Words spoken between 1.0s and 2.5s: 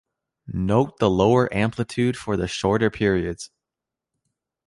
lower amplitude for the